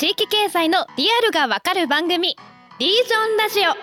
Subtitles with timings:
[0.00, 2.34] 地域経済のリアルがわかる番組
[2.78, 3.74] リージョンラジオ。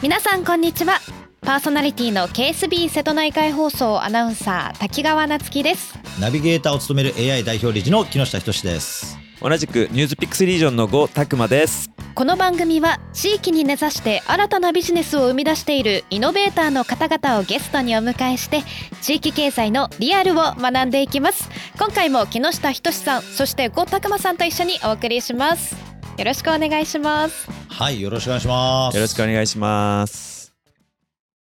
[0.00, 1.00] 皆さんこんにちは。
[1.40, 5.98] パーソナリティの KSB 瀬戸内海放送アナウンサー滝川夏樹です。
[6.20, 9.18] ナビゲーターを務める AI 代表理事の木下仁です。
[9.42, 18.64] 同じくニュースピックスリージョンの郷拓磨ですこの番組は地域に根ざして新たなビジネスを生み出しているイノベーターの方々をゲストにお迎えして
[19.00, 21.48] 地域経済のリアルを学んでいきます。
[21.78, 25.76] 今回も木下仁さんそして郷拓磨さんと一緒にお送りします。
[26.18, 27.48] よろしくお願いします。
[27.68, 28.96] はいよろしくお願いします。
[28.96, 30.52] よろしくお願いします。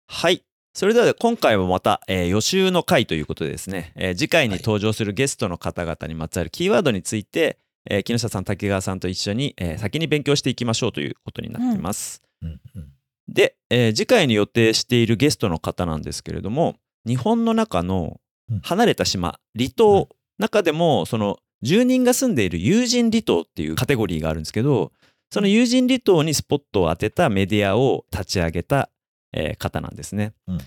[0.07, 0.45] はい
[0.75, 7.59] それでは今回もまた、えー、予習の回ということでですね、えー、次回に登場するゲストの方々にまつわるキーワードについて、
[7.89, 12.23] えー、木下さん竹川さんと一緒に、えー、先に勉強していきましょうということになっています。
[12.43, 12.59] うんうん。
[12.77, 12.89] うん、
[13.29, 16.77] で、えー、次回に予定しているゲストの方なんですけれども
[17.07, 18.21] 日本の中の
[18.63, 24.93] 離れた島、離島、中でもその住人が住んでいる友人離島っていうカテゴリーがあるんですけど
[25.31, 28.91] その友人離島にスポットを当てたメディアを立ち上げた
[29.33, 30.35] えー、方なんですね。
[30.47, 30.59] うん、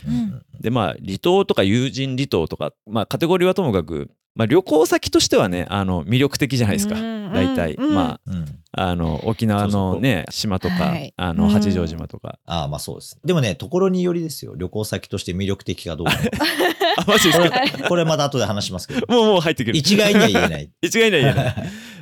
[0.60, 13.18] でまあ離島とか友人離島とか、まあ、カテゴリーはともかくまあ、旅行先としてはねあの魅力的じゃないですか、大体、まあ、あの沖縄のね島とか、あの八丈島とか、ああまあそうです。
[13.24, 14.56] でもねところによりですよ。
[14.56, 16.14] 旅行先として魅力的かどうか
[16.98, 17.62] あマジですか？
[17.90, 19.02] これまだ後で話しますけど。
[19.08, 19.78] もうもう入ってくる。
[19.78, 20.70] 一概には言えない。
[20.82, 21.56] 一概には言えない。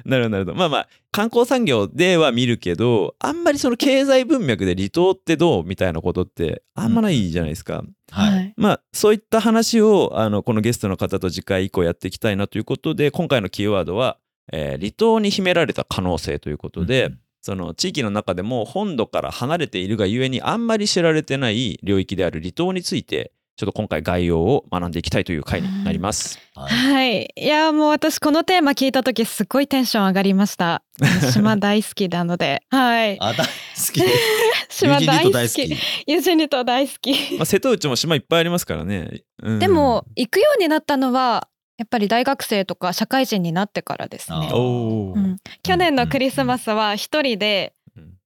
[0.06, 0.58] なるほどなるほど。
[0.58, 14.18] まあまあ観光産業では見るけどあんまりその経済文脈で離島ってどうみたいなことってあんまないじゃないですか、はい、まあそういった話をあのこのゲストの方と次回以降やっていきたいなということで今回のキーワードは、
[14.52, 26.40] えー、離島に秘められた可能性ということで、うん、その地域の中でも本土から離れているがゆえにあんまり知られてない領域である離島についてちょっと今回概要を学んでいきたいという回になります。
[26.56, 30.82] はい、はい、いやもう私このテーマ聞いた時すごいテンション上がりました。
[31.32, 33.18] 島大好きなので、はい。
[33.20, 33.52] あ大好
[33.94, 34.02] き。
[34.70, 35.78] 島大好き。
[36.08, 37.38] ユジニと大好き。
[37.38, 39.22] まあ瀬戸内も島いっぱいありますからね。
[39.44, 41.48] うん、でも行くようになったのは
[41.78, 44.50] やっぱり大学生とか社会人になってからですね。
[44.52, 47.74] うん、去年のクリスマスは一人で、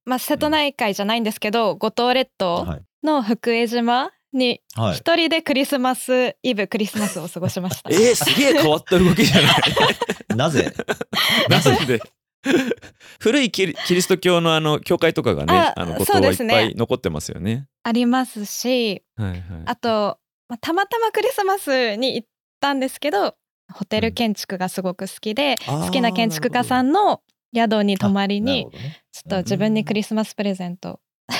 [0.06, 4.62] まあ瀬戸内海じゃないんですけど、五島列島の福江島に
[4.94, 7.90] 一人でクリスマスイブクリスマスを過ごしました。
[7.90, 9.56] えー、すげえ変わった動きじゃない？
[10.38, 10.74] なぜ？
[11.50, 11.78] なぜ？
[11.86, 12.02] で
[13.20, 17.68] 古いキリスト教のあの教会とかがねあのことはいっぱい残ってますよね。
[17.84, 22.28] ありますし、はいはい、あと、まあ、たまたまクリスマスに行っ
[22.62, 23.36] たんですけど
[23.74, 27.22] ホテル建築がすごく好きで、うん、好きな建築家さんの
[27.56, 31.00] 宿に泊まりに、ね、ちょっと自分にクリスマスプレゼント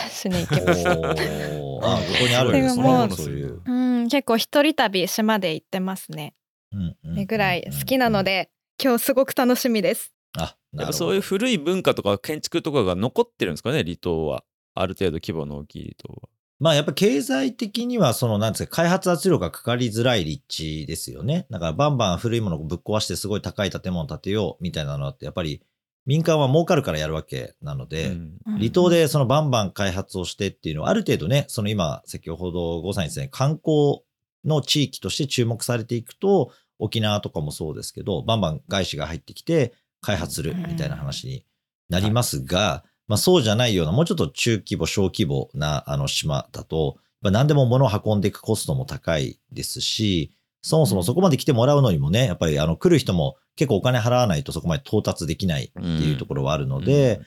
[0.10, 1.57] しに行きました。
[1.84, 3.10] あ、ここにあるんですね。
[3.12, 3.62] そういう。
[3.66, 6.34] うん、結構一人旅島で行ってますね。
[6.72, 8.50] うんうん、ぐらい好きなので、
[8.82, 10.14] 今日すごく楽しみです。
[10.38, 14.44] あ、そういう古い文化とか建築とかが残ってるんですかね、離島は。
[14.76, 16.30] ある程度規模の大きい離島は。
[16.60, 21.46] まあやっぱ経済的にはそのなんですか開発圧力がかかりづらい立地ですよね。
[21.52, 25.62] だからバンバン古いものをぶっ壊してすごい高い建物を建てようみたいなのってやっぱり
[26.08, 34.00] 民間は儲かるからやるわけなので、うん、離島でそのバンバン開発をしてっていうのはある程度ね、その今、先ほどごさんにですね、観光
[34.46, 41.44] の地域として注目されていくと、沖縄とかもそうですけど、バンバン外資が入ってきて開発するみたいな話に
[41.90, 50.32] なりますが、まあそうじゃないような、もうちょっと中規模、小規模なあの島だと、何でも物を運んでいくコストも高いですし、
[50.68, 57.22] そもそもそこまで来てもらうのにもね、やっぱりあの来る人も結構お金払わないとそこまで到達できないっていうところはあるので、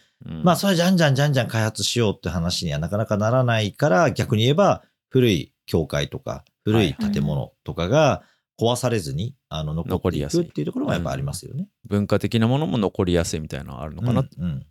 [0.44, 8.24] まあそれじゃんじゃんじゃんじゃん開発しようって話にはなかなかならないから、逆に言えば古い教会とか古い建物とかが
[8.60, 11.66] 壊されずに、あの残っていくっていうところはやっぱありますよね。
[11.88, 14.20] 文化的なものも残りやすいみたいなのはあるのかな。
[14.20, 14.66] うん、うん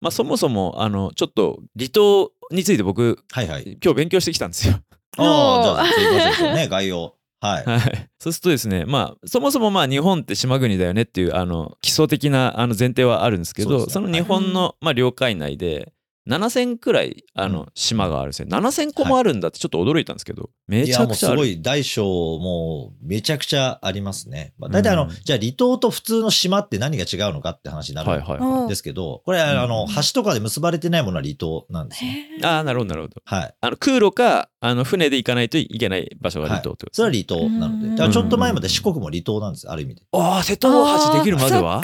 [0.00, 4.80] まあ、そもそもあのちょっと離島について僕、はいはい、今日勉強してきたんですよ。
[5.18, 7.14] ああ、じゃあ、 すいませんね、概要。
[7.40, 7.64] はい。
[7.64, 8.10] はい。
[8.18, 15.92] そうするとですね、まあ、そもそもまあ日本って島国だよねっていう、あの、基礎的なあの前提はあるんですけど、そ、ね,、の日本の、まあ、領海内で、
[16.28, 18.30] 7000くらいあの島があるん。
[18.30, 21.38] ですよ、うん、7000個もあるんだってちょっと驚いたんですけど、はい、めちゃくちゃある。
[21.42, 37.90] すごい大小もめちゃくちゃありますね、まあ、大体あの、うん、じゃあ離島と普通の島って何が違うのかって話になるんですけど、はいはい、これあの橋とかで結ばれてないものは離島なんですねああなるほどなるほど、はい、あの空路かあの船で行かないといけない場所が離島ってこと、はい、それは離島なので。
[37.90, 40.02] だからちょっと前まで四国も離島なんです、ある意味で。
[40.12, 41.80] ああ、瀬戸大橋できるまでは？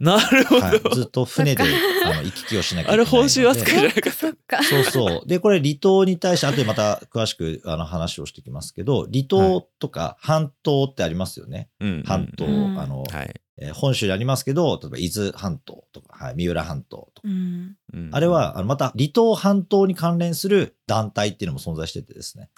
[0.00, 1.64] なるほど、はい、ずっと船で
[2.04, 4.12] あの行き来をしなきゃいけないあれ本州扱いじゃなかっ
[4.46, 4.62] た。
[4.62, 5.26] そうそう。
[5.26, 11.68] で、これ離島に対して、後でまた詳しくあの話をしてきますけど、離島とか半島ってありますよね。
[11.80, 12.48] はい、半島、あ
[12.86, 13.40] の、はい。
[13.62, 17.76] えー、本州にありますけど、例えば伊豆半島とか、はい、三浦半島とか、うん、
[18.10, 22.48] あれはあのまた離島半島に関連する団体っていうのも存在しててですね。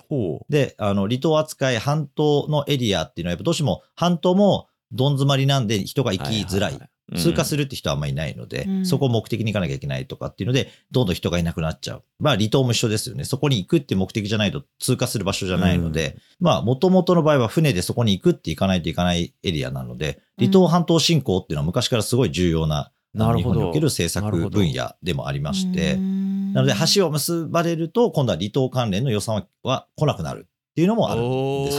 [0.48, 6.70] で、あの離島扱い半島のエリアっていうのは、やっぱどうしても半島もどん詰まりなんで人が行きづらい。
[6.70, 12.04] はいはいはい通過するって人はあんまりいないので、うん、そこを目的に行かなきゃいけないとかっていうので、どんどん人がいなくなっちゃう。
[12.18, 13.24] まあ、離島も一緒ですよね。
[13.24, 31.78] そこに行くって目的じゃないと通過する場所じゃないので、うん、まあ、もともとの場合は船でそこに行くって行かないといかないエリアなので、離島半島振興っていうのは昔からすごい重要な、日本における政策分野でもありまして、なので橋を結ばれると、今度は離島関連の予算は来なくなるっていうのもあるんです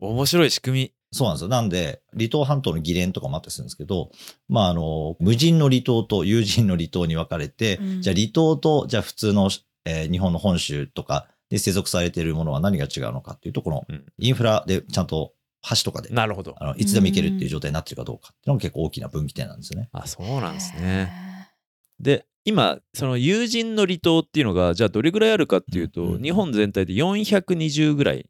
[0.00, 1.01] 面白い仕組み。
[1.12, 1.48] そうなんですよ。
[1.48, 4.10] なんで、離島半島の議連とかもあったりするんですけど、
[4.48, 9.50] まあ、あの、無人の離島と有人の離島に分かれて、うん、じゃあ離島と、じゃあ普通の、
[9.84, 13.86] えー、日本の本州とかで接続されているものは何が違うのかっていうと、この
[14.18, 15.34] インフラでちゃんと
[15.68, 16.54] 橋とかで、なるほど。
[16.58, 19.90] あのいつでも行けるっていう状態になってるかどうかっていうのが結構大きな分岐点なんですよね。
[19.92, 21.12] あ、そうなんですね。
[22.00, 28.26] で、今、その有人の離島っていうのが、じゃあどれぐらいあるかっていうと、うんうん、日本全体で420ぐらい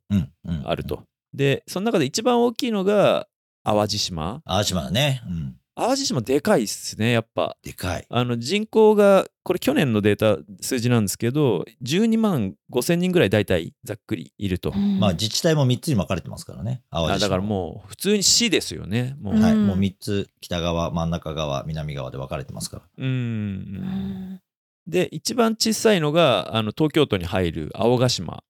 [0.65, 1.05] あると。
[1.35, 3.27] で、その中で一番大きいのが
[3.65, 4.43] 淡路島。
[4.45, 5.23] 淡路島だね。
[5.27, 5.57] うん。
[5.75, 7.57] 淡路島でかいっすね、やっぱ。
[7.63, 8.07] でかい。
[8.11, 14.73] あの人口が、これ去年のデータ、数字なんですけど、12万5千人ぐらい大体ざっくりいると。
[14.73, 17.19] まあ自治体も3つに分かれてますからね、淡路島。
[17.21, 19.17] だからもう普通に市ですよね。
[19.21, 22.83] もう,、はい、もう3つ、北側、真ん中側、南側で分かれてますから。
[22.99, 24.41] うん。
[24.87, 28.45] で、一番小さいのが、あの東京都に入る青ヶ島。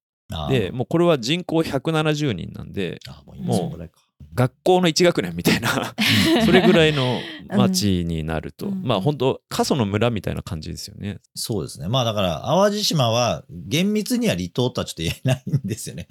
[0.49, 3.01] でもうこれは人口170人なんで
[3.41, 3.91] もう
[4.35, 5.95] 学校の1学年みたいな
[6.47, 7.21] それぐらいの
[7.51, 11.19] 町になると、うん、まあ本当過疎の村みたいな感じですよね。
[11.35, 11.89] そうですね。
[11.89, 16.07] まあだから淡路島は厳密には離島とはちょっと言えないんですよね。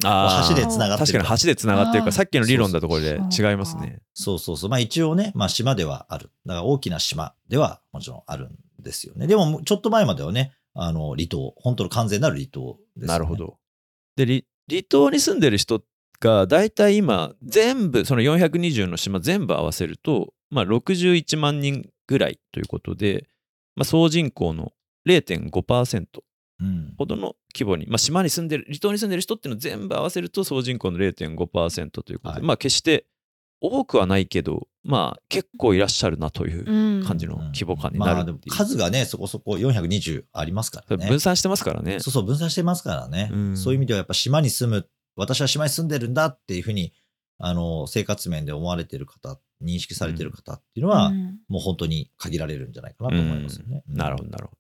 [0.49, 1.13] 橋でつながってる。
[1.13, 4.01] 確かに橋でつながってるからさっきの理論だところで違いますね。
[4.13, 4.69] そうそうそう。
[4.69, 6.29] まあ一応ね、まあ島ではある。
[6.45, 9.25] だから大きな島ではもちろんあるんですよね。
[9.25, 13.57] でもちょっと前まではね、あの離島、本当の完全なる離島です、ね、なるほど。
[14.15, 15.83] で離島に住んでる人
[16.19, 23.27] が大体今全部その420の島全部合わせると、まあ、61万人ぐらいということで、
[23.75, 24.71] まあ、総人口の
[25.07, 26.05] 0.5%
[26.97, 33.05] ほどの規模に、まあ、島に住んでる離島に住んでる人っていうのを全部合わせると総人口の0.5%ということで、はい、まあ決して
[33.61, 41.07] 多くはないけど、まあ結構いらっしゃるなという感じの規模感になる、うんまあ、数がね、そこそこ420ありますからね。
[41.07, 41.99] 分散してますからね。
[41.99, 43.29] そうそう、分散してますからね。
[43.31, 46.93] うん、そういう意味ではやっぱ島に住む、私は島に住んでるんだっていうふうに、
[47.37, 53.83] あの、生活面で思われてる方、認識されてる方っていうのは、うん、もう本当に限られるんじゃないかなと思いますよね。
[53.87, 54.57] なるほど、なるほど。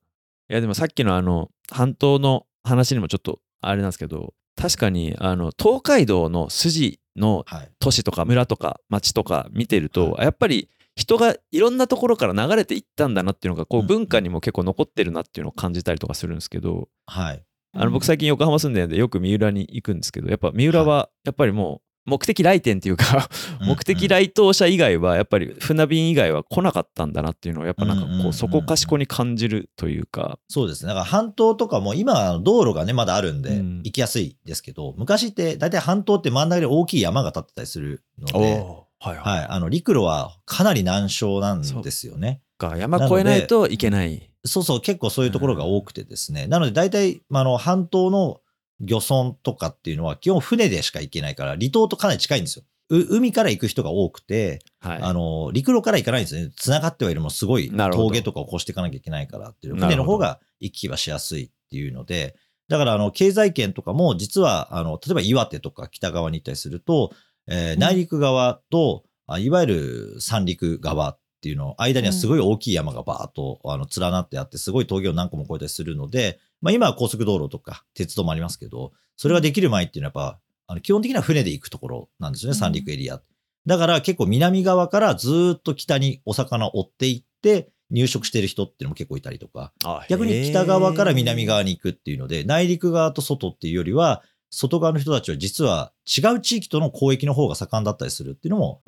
[0.49, 7.45] いや、でもさっきのあの、半島の話にもちょっとあれなんですけど、確かにあの東海道の筋の
[7.79, 17.43] 都市とか村とか町とか見てると、やっぱり人がいろんなところから流れていったんだなっていうのがこう文化にも結構残ってるなっていうのを感じたりとかするんですけど、はい、
[17.73, 23.29] あの僕最近横浜住んでるんでよく三浦に行くんですけどやっぱ三浦はやっぱりもう目的来店っていうか
[23.61, 30.39] 目的来島者以外はやっぱり船便以外は来なかったんだなっていうのをやっぱなんかこうそこかしこに感じるというか。
[30.49, 30.87] そうですね。
[30.87, 38.65] だから半島とかも今道路がねまだあるんで行きやすいですけど、昔って大体半島って真ん中に大きい山が立ってたりするので、
[38.99, 42.41] はいはい、あの陸路はかなり難所なんですよね。
[42.59, 44.27] 山越えないといけない。
[44.43, 48.39] そうそう結構そういうところが多くてですね、なので大体あの半島の
[48.81, 52.65] 漁村とかっていうのは基本船でしか行けないから、離島とかなり近いんですよ。
[52.89, 56.51] 海から行く人が多くて、はい、あの、陸路から行かないんですね。
[56.57, 59.75] 繋がってはいるもすごい峠とかを越していかなきゃいけないからっていう。
[59.75, 62.35] 船の方が行き来はしやすいっていうので、
[62.67, 67.13] だからあの、経済圏とかも実は、あの、例えば岩手とか北側に行ったりすると、
[67.47, 83.21] えー、内陸側と、うん、いわゆる三陸側っていうの、間にはすごい大きい山がバーっと、あの連なってあって、すごい峠を何個も越えたりするので、まあ今は高速道路とか鉄道もありますけど、それができる前っていうのはやっぱ、あの基本的には船で行くところなんですよね、三陸エリア。
[83.65, 89.73] だから結構南側からずっと北にお魚を追っていって、入植してる人っていうのも結構いたりとか、
[90.09, 98.81] 逆に北側から南側に行くっていうので、内陸側と外っていうよりは、外側の人たちは実は違う地域との交易の方が盛んだったりするっていうのも。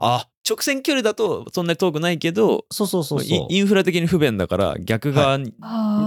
[0.46, 3.48] 直線距離だとそんなに遠くないけどそうそうそうそう。
[3.50, 5.40] インフラ的に不便だから逆側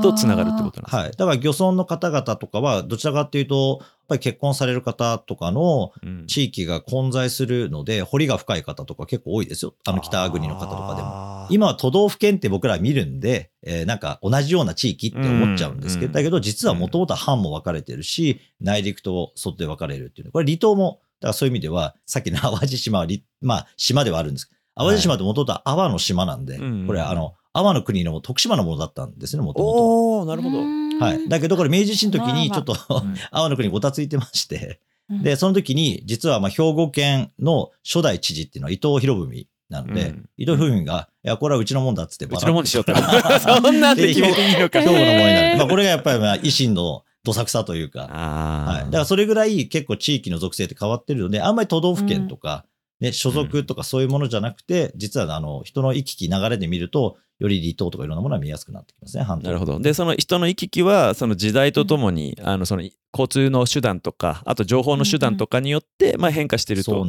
[0.02, 5.90] とつながるってことなんですか、はい、だから漁村の方々とかはどちらかっていうとやっぱり結婚される方とかの
[6.26, 9.74] 地域が混在するので、掘りが深い方とか結構多いですよ。
[9.84, 11.48] あの北国の方とかでも。
[11.50, 23.06] 今は都道府県って僕ら見るんで、えー、なんか同じような地域って思っちゃうんですけど、だけど実はもともと藩も分かれてるし内陸と外で分かれるっていうこれ離島もだからそういう意味では、さっきの 淡路島は、
[23.40, 30.18] まあ、島ではあるんです淡路島ってもともと阿波の島なんで、はい、これ、あの、阿波の国の徳島のものだったんですね、もともと。
[30.20, 30.58] おなるほど。
[30.58, 31.28] はい。
[31.28, 32.74] だけど、これ明治維新の時に、ちょっと、
[33.32, 43.00] 阿波の国ごたついてまして、で、その時に、実は、まあ、兵庫県の初代知事っていうのは伊藤博文なので、うん、伊藤文が、いや、これはうちのもんだっつって、うちのもんにしようって。
[43.40, 44.80] そんなんで決めていいのか。
[44.80, 45.58] 兵庫のものになる。
[45.58, 48.84] まあ、これがやっぱり、まあ、維新のどさくさというか、はい。
[48.84, 52.64] だからそれぐらい結構地域の属性って変わってるので、あんまり都道府県とか、
[53.00, 59.80] ね、所属とかそういうものじゃなくて、実はあの、人の行き来流れで見ると、より離島とかいろんなものは見やすくなってきますね、なるほど。
[59.80, 67.04] で、その人の行き来は、その時代とともに、うん、あの、その交通の手段とか、あと情報の手段とかによって、まあ変化していると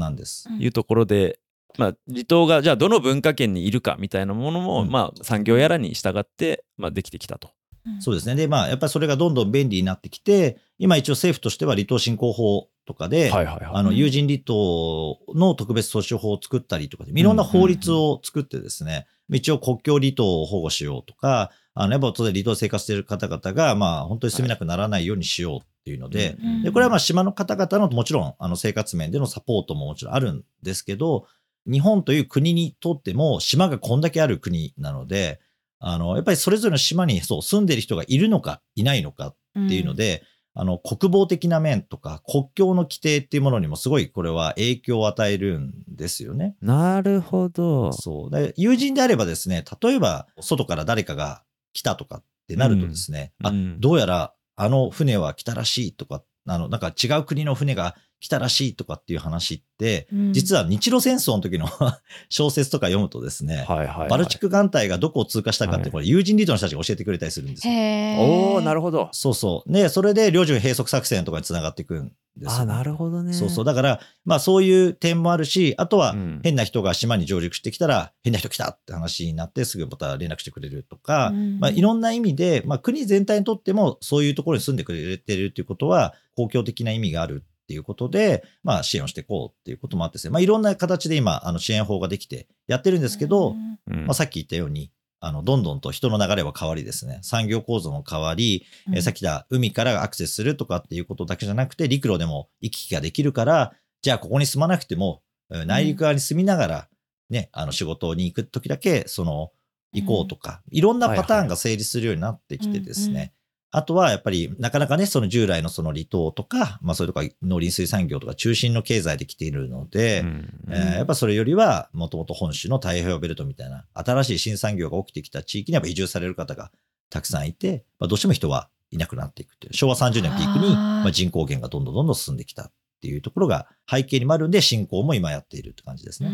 [0.59, 1.39] いうところで、
[1.77, 7.51] まあ、離島がじゃあどの文化圏にいるかみたいなものも、うん、まあ、産業やらに従って、まあ、できてきたと。
[7.99, 8.35] そうですね。
[8.35, 13.29] で、まあ、やっぱりそれがどんどん便利になってきて、今一応政府としては離島振興法とかで、
[13.77, 31.27] あの、有人離島の特別措置法を作ったりとかいろんな法律を作ってですね、一応国境離島を保護しようとか、あの、やっぱ当然離島生活している方々が、まあ、本当に住めなくならないようにしようっていうので、で、これはまあ、島の方々のもちろん、あの、生活面でのサポートももちろんあるんですけど、
[31.69, 35.39] 日本という国にとっても、島がこんだけある国なので、
[35.79, 40.23] あの、やっぱりそれぞれの島にそう住んでる人がいるのかいないのかっていうので、
[40.55, 46.55] うん、あの、国防的な面とか国境の規定っていうものにもすごいこれは影響を与えるんですよね。
[46.61, 47.93] なるほど。
[47.93, 48.53] そう。
[48.57, 51.43] 友人であればですね、例えば外から誰かが
[51.73, 61.67] 来たとかってなるとですね、うん、あ、どうやらあの船は来たらしいとか、あの、なんか違う国の船が来たらしいとかっていう話って、うん、実は日露戦争の時の
[62.29, 67.73] 小説とか読むとですね、はいはいはい、バルチック艦隊がどこを通過したかって、これ、友人リードの人たちが教えてくれたりするんですよ。
[67.73, 69.09] おおなるほど。
[69.11, 69.71] そうそう。
[69.71, 73.33] ね、それで領事閉塞作戦とかにつながっていくんですよ、あ、なるほどね。
[73.33, 73.65] そうそう。
[73.65, 93.55] だから、まあそういう点もあるし、あとは変な人が島に上陸してきたら、うん、変な人来たって話になって、すぐまた連絡してくれるとか、うん、まあいろんな意味で、まあ国全体にとってもそういうところに住んでくれてるっていうことは、公共的な意味があるっていうことで、まあ、支援をしていこうっていうこともあってですね、まあ、いろんな形で今、あの支援法ができてやってるんですけど、
[93.85, 106.89] まあ、さっき言ったように、あの、どんどんと人の流れは変わりですね、産業構造も変わり、うん、えさっき言った海からアクセスするとかっていうことだけじゃなくて、陸路でも行き来ができるから、じゃあここに住まなくても、内陸側に住みながら、
[107.29, 109.51] ね、あの仕事に行くときだけ、その、
[109.91, 113.33] 行こうとか、いろんなパターンが成立するようになってきてですね、
[113.71, 120.27] あとはやっぱりなかなかね、その従来のその離島とか、まあそういうとか農林水産業とか中心の経済で来ているので、うん
[120.67, 126.71] うん、えー、やっぱそれよりはもともと本州の太平洋ベルトみたいな新しい新産業が起きてきた地域にやっぱ移住される方が
[127.09, 129.73] たくさんいて、まあ、どうしても人はいなくなっていくっていう。
[129.73, 132.71] 昭和30年ピークにまあ人口減がどんどんどんどん進んできたっ
[133.01, 136.29] ていうところが背景にもあるんで、振興も今やっているって感じですね。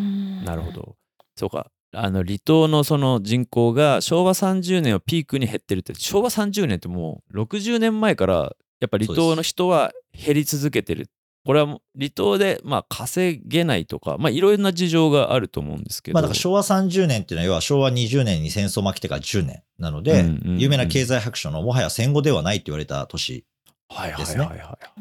[0.46, 0.96] なるほど。
[1.36, 1.72] そうか。
[1.94, 11.10] あの離島のその人口が昭和30年をピークに減ってるって昭和30年ってもう60年前からやっぱ離島の人は減り続けてる。
[11.46, 20.24] これは離島でまあ稼げないとかまあいろいろな事情があると思うんですけど、まあ、だから昭和30年っていうのは要は昭和20年に戦争負けてから10年なので、
[20.58, 23.46] 有名な経済白書のもはや戦後ではないって言われた年
[24.18, 24.50] ですね。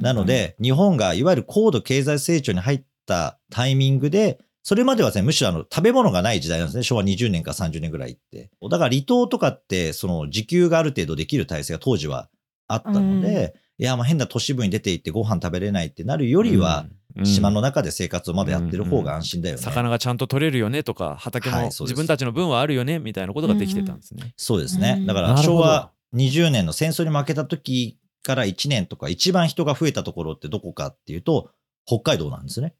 [0.01, 6.85] なので日本がいわゆる高度経済成長に入ったタイミングでそれまではですね、むしろあの、食べ物がない時代なんですね。
[6.85, 8.51] 昭和20年か30年ぐらいって。
[8.71, 12.29] だから離島とかって、その、時給がある程度できる体制が当時は
[12.69, 19.63] あったので、うん、いや、まあ変な都市部に出て行ってご飯食べれないってなるよりは、うん、島の中で生活をまだやってる方が安心だよね。
[19.63, 24.33] 魚がちゃんと取れるよねとか、畑も自分たちの分はあるよねみたいなことができてたんですね。
[24.37, 25.03] そうですね。
[25.07, 31.51] だから昭和20年の戦争に負けた時から1年とか一番人が増えたところってどこかっていうと、
[31.85, 32.75] 北海道なんですね。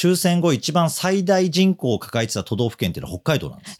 [0.00, 3.76] 終戦後一番最大人口を抱えてた都道府県っていうのは北海道なんです。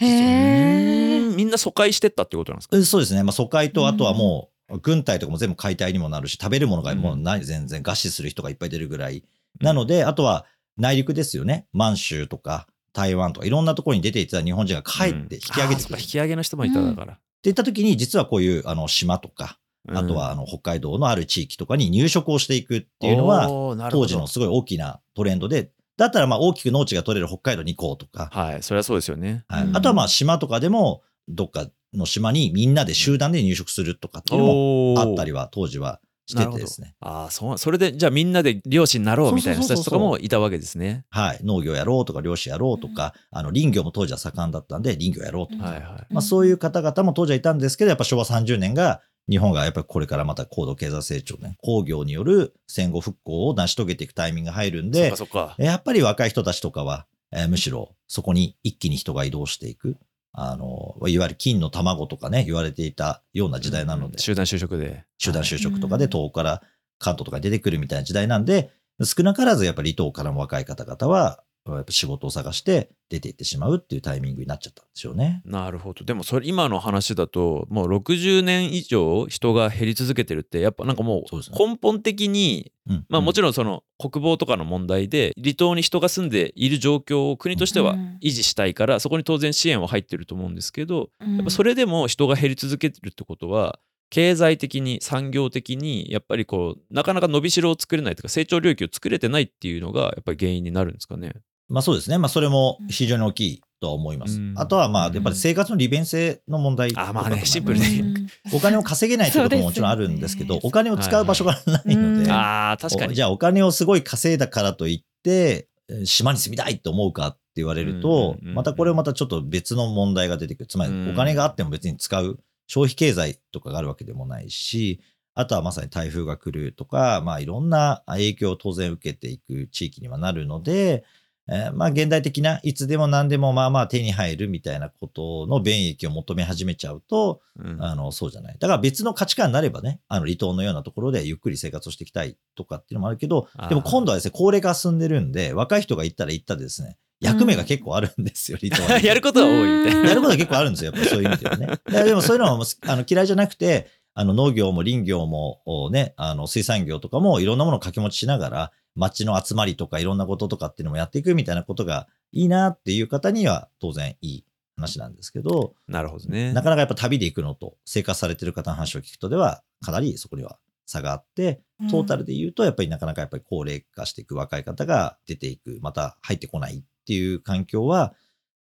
[1.34, 2.82] みんな疎開してったってことなんですか？
[2.84, 3.22] そうですね。
[3.22, 9.24] まあ、疎開と、あとはもう、軍隊とかも全部解体にもなるし、食べるものがもうない、全然餓死する人がいっぱい出るぐらい。
[9.62, 10.44] なので、あとは
[10.76, 11.66] 内陸ですよね。
[11.72, 17.14] 満州とか台湾とかいろんなところに出ていた日本人が帰って引き上げてくる、うん、引き上げの人もいただから。
[17.14, 19.58] って言った時に、実はこういうあの島とか、
[19.88, 23.46] あとはあの北海道のある地域とかに入植をしていくっていうのは、
[23.90, 25.70] 当時のすごい大きなトレンドで、
[26.00, 28.30] だったらまあ大きく農地が取れる北海道に行こうとか。
[28.32, 29.44] はい、それはそうですよね。
[29.48, 36.94] はい、あとはまあ島とかでも、どっかの島にみんなで集団で入植するとかっていうのもあったりは、当時はしててですね。
[37.00, 41.04] ああ、そう、それで、じゃあみんなで漁師になろうみたいな人たちとかもいたわけですね。
[41.10, 41.40] はい。
[41.44, 45.70] 農業やろうとか、漁師やろうとか、うん、あの、林業も当時は盛んだったんで、林業やろうとか。
[45.70, 46.14] はいはい。
[46.14, 55.14] まあそういう方々も当時はいたんですけど、やっぱ昭和30年が、日本がやっぱりこれからまた高度経済成長ね、工業による戦後復興を成し遂げていくタイミングが入るんで、
[55.58, 59.96] やっぱり若い人たちとかは、えー、むしろそこに一気に人が移動していく。
[60.32, 64.14] あの、いわゆる金の卵とかね、言われていたような時代なので。
[64.14, 65.04] うん、集団就職で。
[65.18, 66.62] 集団就職とかで東北から
[66.98, 68.70] 関東とか出てくるみたいな時代なんで、
[69.02, 71.42] 少なからずやっぱり離島からも若い方々は、
[71.76, 75.42] やっぱ仕事を探して出ていってしまうっていうタイミングになっちゃったんでしょうね。
[75.44, 76.04] なるほど。
[76.04, 93.78] でもそれ今の話だともう60年以上人が減り続けてるってやっぱなんかもう根本的に、ね、まあもちろんその国防とかの問題で離島に人が住んでいる状況を国としては維持したいからそこに当然支援は入ってると思うんですけどやっぱそれでも人が減り続けてるってことは
[94.10, 101.32] 経済的に産業的にやっぱりこうなかなか伸びしろを作れないというか成長領域を作れてないっていうのがやっぱり原因になるんですかね。
[101.70, 102.18] まあそうですね。
[102.18, 104.40] まあそれも非常に大きいとは思います。
[104.56, 108.28] あとはまあやっぱり生活の利便性の問題あまあね、シンプルに。
[108.52, 113.14] お金を稼げないってことももちろんあるんですけど、お金を使う場所がないので、ああ、確かに。
[113.14, 115.68] じゃあお金をすごい稼いだからといって、
[116.04, 120.66] 島に住みたいって思うかって言われると、またこれまたちょっと別の問題が出てくる。
[120.66, 125.00] つまりお金があっても別に使う消費経済とかがあるわけでもないし、
[125.34, 131.04] あとはまさに台風が来るとか、まあいろんな影響を当然受けていく地域にはなるので、
[131.50, 138.56] えー、まあ現代的ないつでも何でもまあまあ手に入るみたいなことの便益を求め始めちゃうと、うん、あのそうじゃない。
[138.58, 150.08] だから別の価値観になればね、あの離島のようなところでゆっくり生活をしていきたいとかっていうのもあるけど、でも今度はですね、高齢化進んでるんで、若い人が行ったら行ったでですね、役目が結構あるんですよ、 離島やることは多いみたいな。
[150.08, 151.66] やることは結構あるんですよ、やっぱそういう意味ではね。
[152.04, 153.88] でもそういうのはあの嫌いじゃなくて、
[154.20, 164.44] あの農業も林業もね、あの水産業とかもいろんなものを掛け持ちしながら、街の集まりとかいろんなこととかっていうのもやっていくみたいなことがいいなっていう方には当然いい
[164.76, 166.52] 話なんですけど、なるほどね。
[166.52, 178.12] なかなかやっぱ旅で行くのと生活されてる方の話を聞くとでは、かなりそこには差があって、トータルで言うと、やっぱりなかなかやっぱり高齢化していく若い方が出ていく、また入ってこないっていう環境は、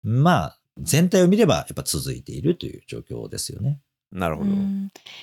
[0.03, 3.81] まあ、全体を見ればやっぱ続いているという状況ですよね。
[4.13, 4.51] なるほど。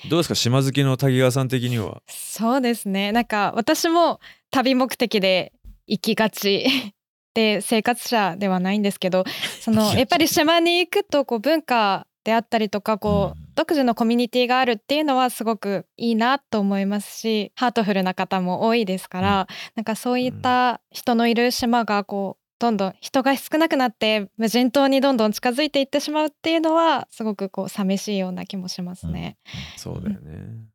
[0.08, 0.34] どうですか？
[0.34, 2.02] 島好きの滝川さん的には？
[2.08, 3.12] そうですね。
[3.12, 4.20] なんか私も
[4.50, 5.52] 旅目的で
[5.86, 6.66] 行きがち
[7.34, 9.24] で生活者ではないんですけど、
[9.60, 19.46] その やっぱり島に行くとこう文化であったりとかこう、独自のコミュニティがあるっていうのはすごくいいなと思いますしハートフルな方も多いですから、うん、
[19.76, 29.36] なんかそういった人のいる島がこうどんどん人が少なくなって無人島にどんどん近づいていってしまうっていうのはすごくこう寂しいような気もしますね。
[29.74, 30.66] うん、そうだよね、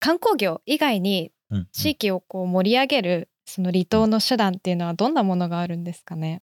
[0.00, 1.32] 観光業以外に
[1.72, 6.40] 地域をこう盛り上げるその離島の手段っていうのはどんなものがあるんですかね、うんうん、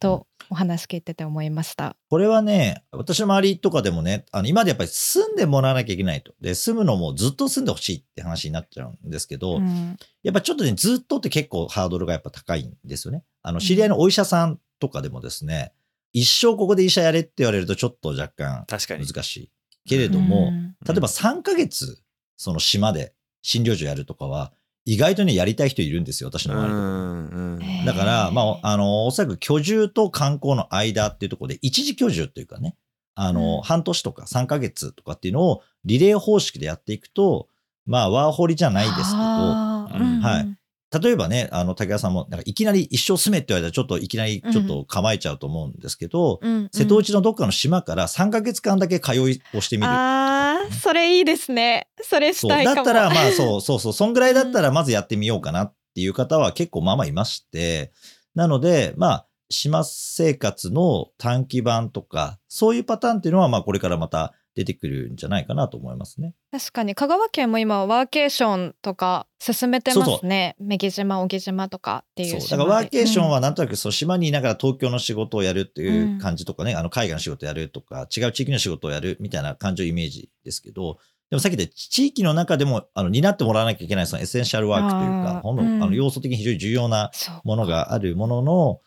[0.00, 1.96] とお話聞いてて思いました。
[2.08, 6.32] これはね、私の周りとかでもね、あの今でやっぱり住んでもらわなきゃいけないと。
[6.40, 13.24] で、住むのもずっと住んでほしいって話になっちゃうんですけど、うん、やっぱちょっとね、ずっとって結構ハードルがやっぱ高いんですよね。
[13.42, 15.72] あの、知り合いのお医者さんとかでもですね、
[16.14, 19.50] うん、一生ここで医者やれって言われるとちょっと若干難しい。
[19.88, 20.52] けれども、
[20.86, 22.00] 例えば3ヶ月、
[22.36, 24.52] その島で診療所やるとかは、
[24.84, 27.86] 意外とね、やりたい人いるんですよ、私の周りとか。
[27.86, 32.76] だから、まあ、あの、おそらく居住と観光の間っていうところで、一時居住っていうかね、
[33.14, 37.48] あの、うん、半年とか3ヶ月とかっていうのをリレー方式でやっていくと、
[37.86, 40.58] まあ、ワーホリじゃないですけど、はい。
[41.00, 51.88] 例えばね、あの、竹谷さんも、なんかいきなり一生住めって言われたら、ちょっといきなりちょっと構えちゃうと思うんですけど、うん、瀬戸内のどっかの島から3ヶ月間だけ通いをしてみる、ああ、それいいですね。
[52.02, 52.76] それしたいかも。
[52.76, 57.92] だったら、まあ そうそうそう、そんぐらいだったらまずやってみようかなっていう方は結構まあまあいまして、
[58.34, 66.34] なので、まあ、島生活の短期版とか、そういうパターンっていうのは、まあこれからまた出てくるんじゃないかなと思いますね。
[66.50, 66.94] 確かに。
[66.94, 70.56] 香川県も今ワーケーションとか進めてますね。
[70.60, 80.98] 女木島、小木島とかっていうだからワーケーションはなんとなくその島にいながら東京の仕事をやるっていう感じとかね、うん、あの海外の仕事をやるとか、違う地域の仕事をやるみたいな感じのイメージですけど、
[81.30, 87.10] でもさっきで地域の中でもあの担ってもらわなきゃいけないそのエッセンシャルワークというか、ほんの、うん、あの要素的に非常に重要な
[87.44, 88.80] ものがあるものの、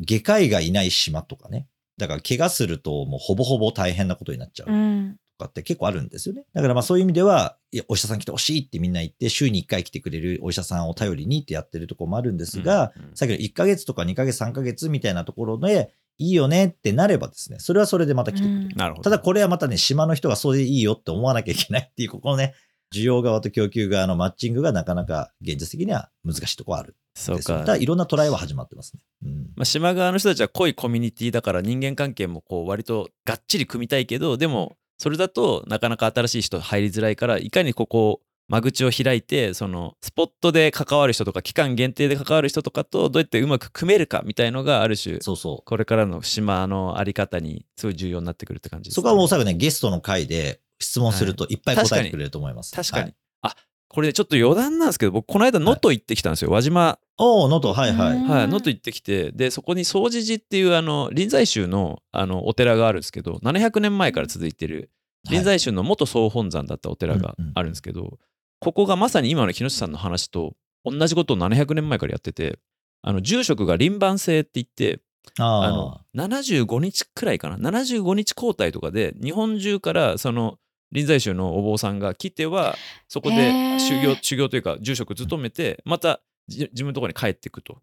[0.00, 4.72] 外科医がいない島とかね、だから怪我するともうほぼほぼ大変なことになっちゃう。
[4.72, 6.44] うんかって結構あるんですよね。
[6.54, 18.94] だからまあそういう意味では、いやお医者さん来てほしいってみんな言って、週に1回来てくれるお医者さんを頼りにってやってるところもあるんですが、うんうん、さっきの1ヶ月とか2ヶ月、3ヶ月みたいなところで、いいよねってなればですね、それはそれでまた来てくれる。
[18.96, 22.54] うん、ただこれはまたね、島の人がそれでいいよって思わなきゃいけないっていう、ここのね、
[22.92, 26.96] 需要側と供給側のマッチングがなかなか現実的には難しいところある。
[27.14, 27.42] そうか。
[27.60, 29.02] ただいろんなトライは始まってますね。
[29.24, 51.56] うん、まあ、島側の人たちは濃いコミュニティだから人間関係もこう割とがっちり組みたいけど、でもそれだとなかなか新しい人入りづらいから、いかにここ間口を開いてそのスポットで関わる人とか期間限定で関わる人とかとどうやってうまく組めるかみたいのがある種そうそうこれからの島のあり方にすごい重要になってくるって感じです、ね、そこはもうおそらくねゲストの回で質問するとい。
[51.56, 52.74] っぱい答えてくれると思います。
[52.74, 53.02] 確かに。
[53.04, 53.56] はい、あ
[53.88, 56.98] これちょっと余談なんですけど僕この間能登行ってきたんですよ、はい、輪島。
[57.18, 57.74] おお能登。
[57.74, 58.18] はいはい。
[58.18, 64.90] はい能登行ってきてでそこに総持寺っていうあの臨済宗のあのお寺があるんですけど700年前から続いてる
[65.30, 68.18] 臨済宗の元総本山だったお寺があるんですけど、はいうんうん
[68.62, 72.60] ここがまさに今の木下さんの話と同じことを700年前からやってて、
[73.02, 75.00] あの住職が輪番制って言って、
[75.38, 80.58] あの75日くらいかな、75日交代とかで、日本中からその
[80.92, 82.76] 臨済宗のお坊さんが来ては、
[83.08, 87.78] そこで修行修行というか、住職務めて、また自分のところに帰っていくと。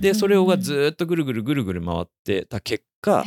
[0.00, 3.24] で、それをがずっとぐるぐるぐるぐる回ってた結果、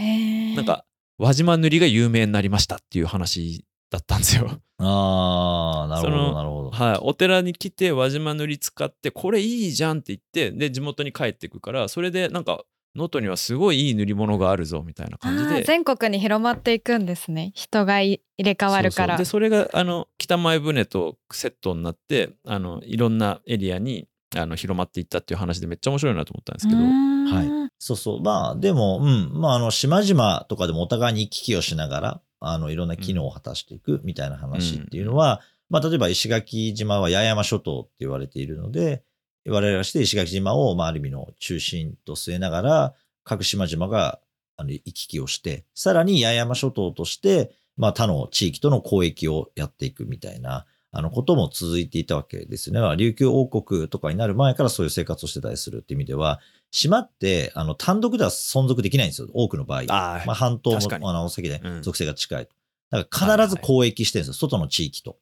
[0.55, 0.85] なんか
[1.17, 4.59] 輪島塗りが有名になりましたっていう話だったんですよ。
[4.79, 6.71] ああ、なるほど、なるほど。
[6.71, 6.99] はい。
[7.01, 12.63] お寺に来て輪島塗り使って、これいいじゃんって言って、で、地元に帰っていくから、それでなんか、
[12.95, 15.63] 能登にはすごいいい塗り物があるぞみたいな感じで。
[15.63, 17.51] 全国に広まっていくんですね。
[17.55, 19.17] 人が入れ替わるから。
[19.17, 26.81] でそれがあの北前船とセットになってあのいろんなエリアにあの広まっていったっていう話でめっちゃ面白いなと思ったんですけど。
[26.81, 27.71] はい。
[27.79, 28.21] そうそう。
[28.21, 29.31] まあでもうん。
[29.33, 39.03] まああの島々とかでもお互いに行き来をしながらあの、いろんな機能を果たしていくみたいな話っていうのは、うん、まあ、例えば石垣島は八重山諸島って言われているので、
[39.47, 44.19] 我々がして石垣島を、まあ、ある意味の中心と据えながら、各島々が
[44.57, 52.79] あの行き来をして、さらに八重山諸島として、まあ、他の地域との交易をやっていくみたいな、あのことも続いていたわけですね。
[52.97, 59.29] 琉球王国とかになる前からそういう生活をしてたりするっていう意味では、島って、あの、単独では存続できないんですよ。
[59.33, 59.83] 多くの場合。
[59.87, 62.49] あまあ、半島も、あの、先で属性が近い。
[62.89, 64.47] だから必ず交易してるんですよ。
[64.47, 65.17] 外の地域と。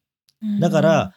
[0.60, 1.14] だから、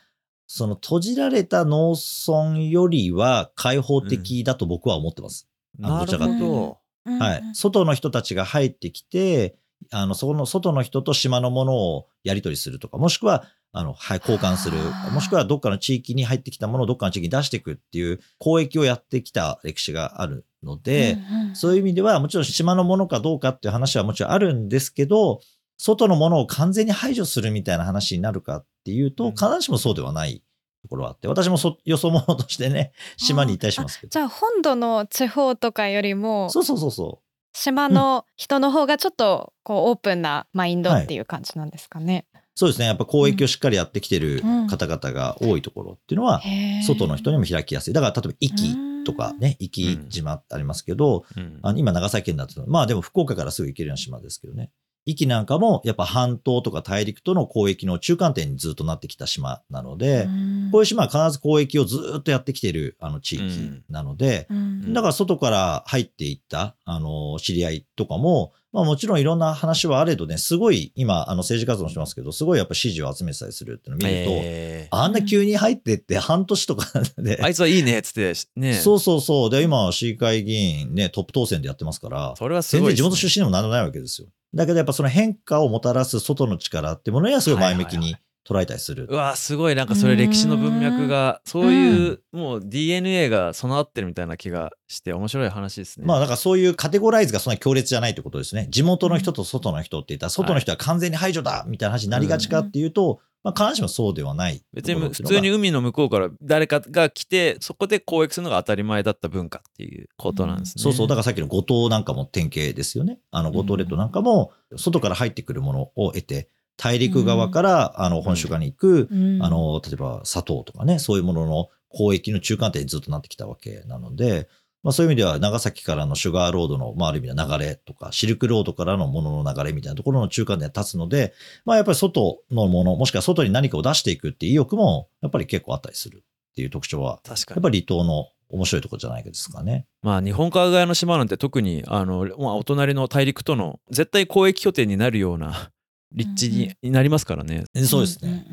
[0.55, 1.97] その閉じられた農
[2.29, 5.49] 村よりは開放的だと僕は思ってます。
[5.79, 6.79] うん、どちらかというと。
[7.07, 7.43] はい。
[7.55, 9.57] 外の人たちが入ってきて、
[9.91, 14.77] あの、そこの外の人と島のものをやり取りするとか、もしくは、あの、はい、交換する。
[15.15, 25.41] もしくはどっかの地域に入ってきたものをどっかの地域に出していくっていう交易をやってきた歴史があるので、うんうん、そういう意味ではもちろん島のものかどうかっていう話はもちろんあるんですけど、
[25.77, 30.43] 外のものを完全に排除するみたいな話になるかっていうと、必ずしもそうではない
[30.83, 34.11] ところはあって、私もそ よそ者としてね、島にいたりしますけど。
[34.11, 37.27] じゃあ本土の地方とかよりも、そうそうそうそう。
[37.55, 42.27] 島の人の方がちょっとこうオープンなマインドっていう感じなんですかね。
[42.33, 42.87] はいそうですね。
[42.87, 46.43] やっぱ交易をしっかりやってきてる方々が多いところっていうのは、
[46.87, 47.95] 外の人にも開きやすい。
[47.95, 51.25] だから、例えば、壱岐とかね、壱岐島ってありますけど、
[51.63, 54.71] あの今、長崎県だと、まあでも福岡からすぐ行けるような島ですけどね。
[55.07, 60.29] 壱岐なんかもやっぱ半島とか大陸との交易の中間点にずっとなってきた島なので、
[60.71, 64.47] こういう島は必ず交易をずっとやってきているあの地域なので、
[64.93, 76.87] だから外から入っていったあの知り合いとかも、まあもちろんいろんな話はあれどね、すごい今、あの政治活動してますけど、すごいやっぱ支持を集めてたりするっていうのを見ると、えー、あんな急に入ってって半年とか
[77.19, 77.39] で。
[77.43, 78.75] あいつはいいねっつって、ね。
[78.75, 79.51] そうそうそう。
[79.51, 84.29] で、今、市議会議員ね、トップ当選でやってますから、それはすごい、ね、全然地元出身でも何でもないわけですよ。
[84.55, 88.17] だけどやっぱその変化をもたらす外の力ってものにはすごい前向きに
[88.49, 89.07] 捉えたりする。
[89.09, 89.75] うわすごい。
[89.75, 96.07] なんかそれ歴史の文脈がそういうもう DNA が備わってるみたいな気がして面白い話ですね。
[96.07, 98.67] まあだからそういうカテゴライズがそんな強烈じゃないってことですね。
[98.71, 104.63] 地元の人と外の人って言ったら外の人は完全に排除だみたいな話になりがちかっていうと、まあ、必ずしもそうではない。
[104.73, 111.09] 別に普通に海の向こうから誰かが来てそこで交易するのが当たり前だった文化っていうことなんですね、うん、そうそう。
[111.09, 113.19] だからさっきの五島なんかも典型ですよね。
[113.31, 116.49] あの五島列島なんかも外から入ってくるものを得て
[116.83, 119.09] 大陸側から、あの本州側に行く、
[119.41, 124.49] あの例えば砂糖とかねそういうものの交易の中間点にずっとなってきたわけなので、
[124.83, 137.59] まあ、そういう意味では長崎からのシュガーロードの、まあ、ある意味の流れとか、シルクロードからのものの流れみたいなところの中間で立つので、まあ、やっぱり外のもの、もしくは外に何かを出していくっていう意欲も、やっぱり結構あったりするっていう特徴は、確かに。
[137.59, 139.87] やっぱり離島の面白いところじゃないですかね。
[140.03, 145.72] まあ日本海側の島なんて特にあの、まあ、お隣の大陸との絶対交易拠点になるような
[146.15, 147.65] 立地になりますからね。
[147.87, 148.45] そうですね。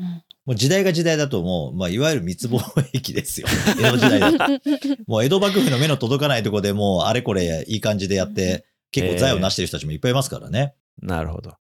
[0.46, 2.60] もう時代が時代だともう、まあ、いわゆる密貿
[2.92, 3.46] 易ですよ。
[3.78, 4.60] 江戸時代だと。
[5.06, 10.74] もう江戸幕府の目の届かないところでもうあれこれいい感じでやって、結構財を成してる人たちもいっぱいいますからね。
[11.00, 11.54] なるほど。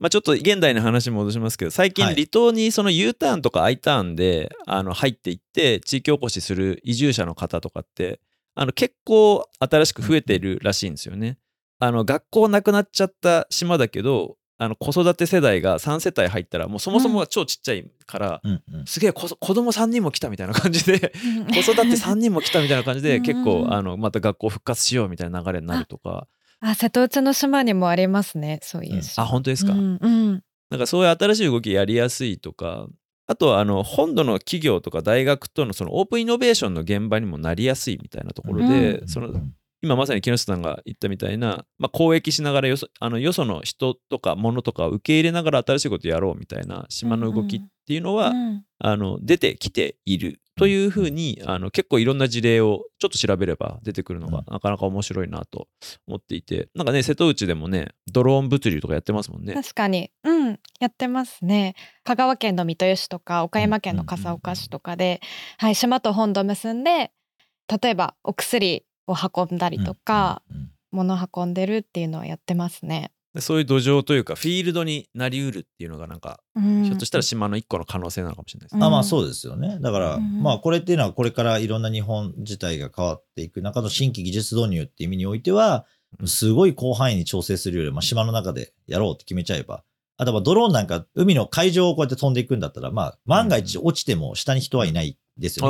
[0.00, 8.18] まあ、ちょっと現代の話戻しますけど最近離島にその U ターンとか I ターンであの入っていって地域おこしする移住者の方とかって
[8.54, 11.38] あの結構新しく増えているらしいんですよね。
[11.80, 26.28] あの学校なくなっちゃった島だけどあの子育て世代が3世帯入ったらもうそもそもが超ちっちゃいから、うんうん、すげえ子供3人も来たみたいな感じで子育て3人も来たみたいな感じで 結構あのまた学校復活しようみたいな流れになるとか。
[26.62, 32.86] あ瀬戸内の島にもありますねそういう、うん、あ本当ですか、うんうん、なんかそういう新しい動きやりやすいとか
[33.26, 39.32] あとはあの本土の企業とか大学とのそのオープンイノベーションの現場にもなりやすいみたいなところで、うん、その
[39.82, 55.68] 今まさに木下さんが言ったみたいな、まあ、交易しながらよそあのよその人とか物とかを受け入れながら新しいことやろうみたいな島の動きっていうのは、うんうん、あの出てきているというふうにあの結構いろんな事例をちょっと調べれば出てくるのがなかなか面白いなと
[56.06, 59.54] 思っていてなんかね瀬戸内でもねドローン物流とかやってますもんね。
[59.54, 60.10] 確かに。
[60.22, 60.60] うん。
[60.78, 61.74] やってますね。
[62.04, 65.22] 香川県の三豊市とか岡山県の笠岡市とかで、
[65.56, 67.10] はい、島と本土結んで
[67.82, 70.42] 例えばお薬を運んだりとか、
[70.92, 73.12] 物運んでるっていうのはやってますね。
[73.38, 78.84] そういう土壌というかフィールドになりうるっていうのがなんか、うん、ひょっとしたら島の一個の可能性なのかもしれないですね。
[78.84, 79.78] あまあそうですよね。
[79.80, 85.86] だから、うん、まあこれっていうのはこれからいろんな日本自体が変わっていく中の新規技術導入っていう意味においては、
[86.26, 89.84] すごい広範囲に調整するよりまあ、島の中でやろうって決めちゃえば、
[90.16, 95.66] あとはドローンなんか海の海上をこうやって飛んでいくんだったら、まあ万が一落ちても下に人はいないですよ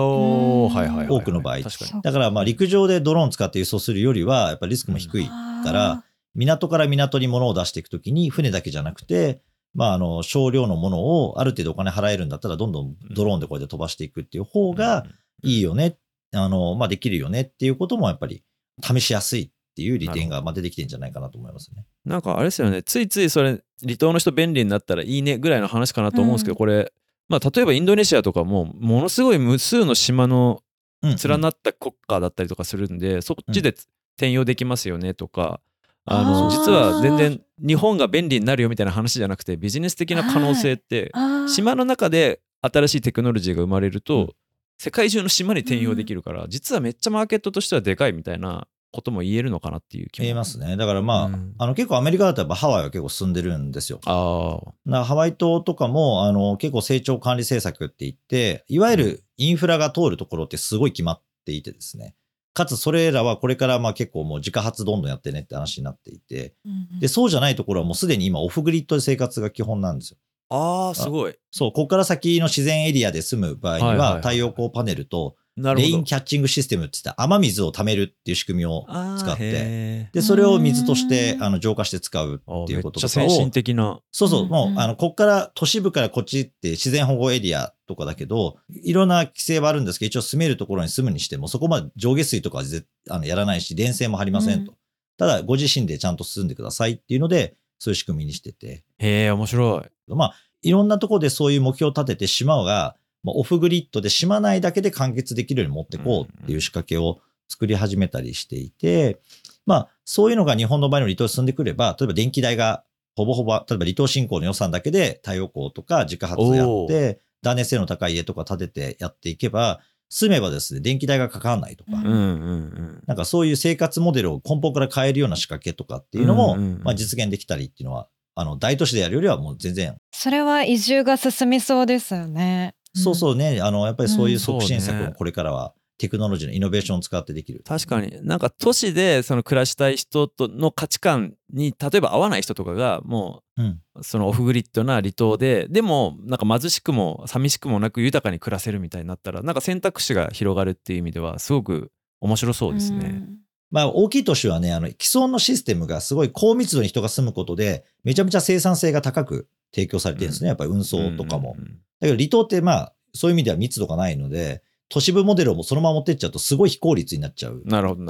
[0.68, 0.74] ね。
[0.74, 1.61] はいはい多くの場合。
[1.61, 6.04] だからまあ陸上でドローン使って輸送するよりは、やっぱりリスクも低いから、
[6.35, 15.06] 港から港に物を出していくときに船だけじゃなくて、まああの少量のものをある程度お金払えるんだったらどんどんドローンでこうやって飛ばしていくっていう方が
[15.42, 15.96] いいよね。
[16.33, 18.42] あの、まあできるよねっていうこともやっぱり
[18.83, 21.85] 試しやすいっていう利点がまあ出てきてんじゃないかなと思いますね。
[22.04, 22.83] なんかあれですよね。
[22.83, 26.92] ついついそれ離島の人便利になったらいいねぐらいの話かなと思うんですけど、うん、これ
[27.30, 30.62] まあ、例えばインドネシアとかもものすごい無数の島の
[31.02, 33.70] 連なった国家だったりとかするんで、そっちで
[34.16, 35.60] 転用できますよねとか、
[36.06, 41.12] あの実は全然日本が便利になるよみたいな話じゃなくてビジネス的な可能性って
[41.46, 44.34] 島の中で新しいテクノロジーが生まれると
[44.78, 50.76] 世界中の島に転用できるから実はめっちゃマーケットとしてはでかいみたいなことも言えるのかなっていう気も言えますね。
[50.76, 54.00] だからまあ、うん、あの結構アメリカだとやっぱハワイは結構進んでるんですよ。
[54.07, 54.59] あ
[54.92, 55.05] あ。
[55.05, 62.14] ハワイ島とかもあの結構成長管理政策って言って、いわゆるインフラが通るところってすごい決まっていてですね。
[62.53, 70.18] かつそれらはこれからまあ結構もう自家発どんどんやってねって話になっていて、うん、で、そうじゃないところはもうすでに今オフグリッドで生活が基本なんですよ。
[70.50, 71.35] ああ、すごい。
[71.53, 78.87] そう、ここから先の自然エリアで住む場合には、太陽光パネルとレインキャッチングシステムって言って雨水を貯めるっていう仕組みを
[79.18, 83.09] 使って、で、それを水としてあの浄化して使うっていうこととかを。
[83.09, 84.01] 先進的な。
[84.12, 92.64] そうそう、もう、あの、こっから都市部からこっちって自然保護エリアとかだけど、いろんな規制はあるんですけど、一応住めるところに住むにしても、そこまで上下水とかは
[93.11, 94.73] あのやらないし、電線も張りませんと。
[94.73, 94.77] うん、
[95.16, 98.85] ただ、ご自身でちゃんと進んでくださいっていうので、そういう仕組みにしてて。
[98.99, 100.14] へえ、面白い。
[100.14, 109.20] まあ、いろんなところでそういう目標を立てて、島がまあ、オフグリッドで島内だけで完結できるように持ってこうっていう仕掛けを作り始めたりしていて、
[109.66, 112.85] まあ、そういうのが日本の場合の離島に進んでくれば、例えば電気代が
[113.16, 129.96] ほぼほぼ、例えば離島振興の予算だけで太陽光とか自家発やって、断熱性の高い家とか建ててやっていけば、住めばですね、電気代がかからないとか、なんかそういう生活モデルを根本から変えるような仕掛けとかっていうのも、まあ、実現できたりっていうのは、あの大都市でやるよりはもう全然。
[130.12, 132.74] それは移住が進みそうですよね。
[132.94, 137.62] そうそうね、あの、やっぱりそういう促進策をこれからは、テクノロジーのイノベーションを使ってできる。
[137.62, 138.11] 確かに。
[138.22, 153.22] なんか都市でその暮らしたい人との価値観に例えば合わない人とかがもう、そのオフグリッドな離島ででもなんか貧しくも寂しくもなく豊かに暮らせるみたいになったらなんか選択肢が広がるっていう意味ではすごく面白そうですね。
[153.70, 160.48] まあ大きい都市はね、あの既存のシステムがすごい高密度に人が住むことでめちゃめちゃ生産性が高く提供されてるんですね。
[160.48, 161.57] やっぱり運送とかも。
[162.00, 167.62] だけど離島ってまあそういう意味では密度がないので、都市部モデルをそのまま持ってっちゃうとすごい非効率になっちゃう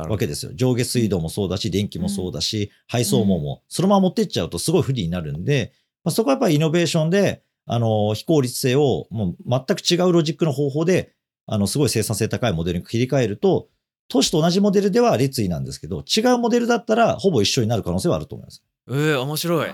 [0.09, 0.53] わけですよ。
[0.55, 5.72] 上下水道もそうだし、電気もそうだし、配送網もそのまま持ってっちゃうとすごい不利になるんで、
[6.05, 11.12] まあ、そこはやっぱりイノベーションで、あの、非効率性をもう全く違うロジックの方法で、
[11.46, 13.68] あの、すごい生産性高いモデルに切り替えると、
[14.09, 18.64] 都市と同じモデルでは列位なんですけど、違うモデルだったらほぼ一緒になる可能性はあると思います。
[18.90, 19.70] えー、面白い。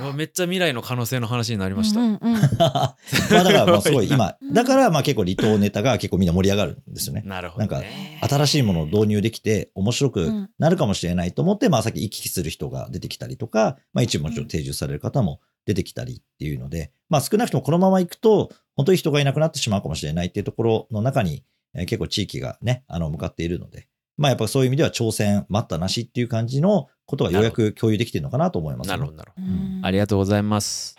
[0.00, 1.98] うん、めっちゃ未来の可能性の話になりました。
[1.98, 2.96] うんうん、まあ
[3.30, 7.22] だからまあすごい今、だからまあ 結構離島ネタが結構みんな盛り上がるんですよね。
[7.26, 21.42] なるほど、ね、なんか新しいものを導入できて面白くなるかもしれないと思って、まあさっき行き来する人が出てきたりとか、まあ一部もちろん定住される方も出てきたりっていうので、まあ少なくともこのまま行くと本当に人がいなくなってしまうかもしれないっていうところの中に、
[21.74, 30.96] えー、結構地域がね、あの向かっているので、まあやっぱそういう意味では挑戦待ったなしっていう感じのことがようやく共有できてるのかなと思います、ね、なるほどなるほど、ありがとうございます。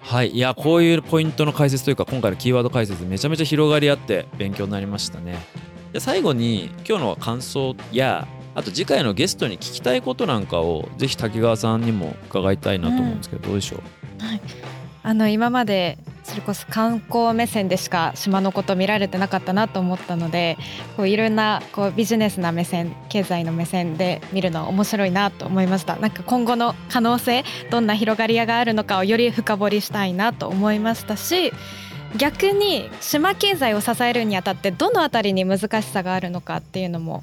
[0.00, 5.36] はいいやこういうポイントの解説というか今回のキーワード解説めちゃめちゃ広がりあって勉強になりましたね。
[5.92, 14.40] で最後に今日の感想やあと次回のゲストに聞きたいことなんかをぜひ滝川さんにも伺いたいなと思うんですけど、うん、どうでしょう、はい、
[15.02, 20.58] あの今までそれこそ観光目線でしか島のこと見られてなかったなと思ったので
[20.96, 25.94] こういろんなこうビジネスな目線経済の目線で見るのは面白いなと思いました。
[25.96, 31.52] なんか今後の可能性どんな広がりがあるのかをより深掘りしたいなと思いましたし
[32.16, 37.22] 逆に島経済を支えるにあたってどのあたりに難しさがあるのかっていうのも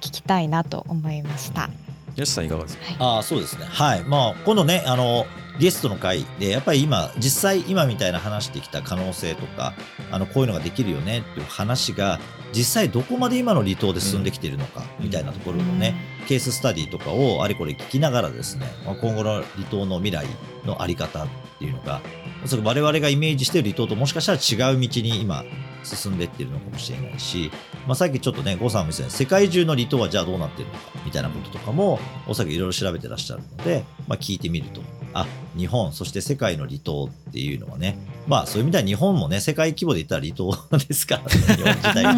[0.00, 1.70] 聞きたいなと思いました。
[2.14, 3.64] よしさんいかがですか、はい、あそうですね。
[3.64, 4.04] はい。
[4.04, 5.26] まあ今度ねあの
[5.58, 6.24] ゲストの回。
[6.38, 9.74] でやっぱり今実際今みたいな話してきた可能性とか
[10.10, 12.18] あのこういうのができるよねっていう話が
[12.52, 20.26] 実際どこまで今の離島で進んできているのかみたいなところのね、うん、ケーススタディとかをあれこれ聞きながらですね、まあ、今後の離島の未来
[20.64, 22.00] の在り方っていうのが
[22.44, 25.44] おそらく我々がイメージしている離島ともしかしたら違う道に今
[25.84, 27.50] 進んでいってるのかもしれないし、
[27.86, 34.80] まあ、さっきちょっとね、郷さんも言った世界中の離島はじゃあどうなってるのかみたいなこととかも、おそらくいろいろ調べてらっしゃるので、まあ、聞いてみると、
[35.14, 37.96] あ、日本、そして世界の離島っていうのはね、
[38.26, 42.12] まあそういう意味では日本もね、世界規模で言ったら離島 ですからね、日本自体が。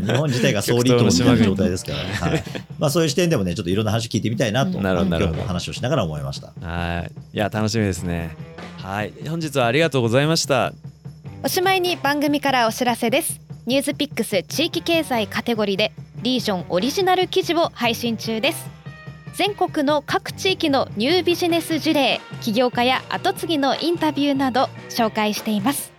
[0.00, 2.04] 日本自体が総離島みたいな状態ですからね。
[2.14, 2.44] はい。
[2.78, 6.52] まあそういう視点でもね、ちょっといろんな話聞いてみたいなと、なるほど今日も話をしながら思いました。
[6.60, 7.12] はい。
[7.34, 8.36] いや、楽しみですね。
[8.78, 9.12] はい。
[9.28, 10.72] 本日はありがとうございました。
[11.44, 15.90] おしまいに番組からお知らせですニュースピックス地域経済カテゴリーで
[16.22, 18.81] リージョンオリジナル記事を配信中です
[19.34, 25.92] 全国の各地域のニュービジネス事例起業家や後継ぎのインタビューなど紹介しています。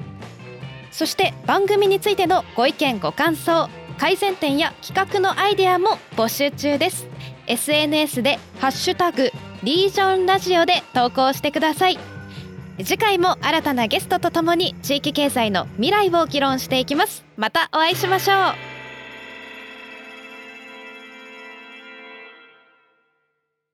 [0.91, 3.67] そして番組についてのご意見ご感想
[3.98, 7.08] 改善点や企画のアイデアも募集中です。
[7.48, 9.32] SNS でハッシュタグ
[9.63, 11.98] リージョンラジオで投稿してください。
[12.78, 17.24] 次回も新たなゲストとともに地域経済の未来を議論していきます。
[17.38, 18.34] またお会いしましょ
[18.69, 18.73] う。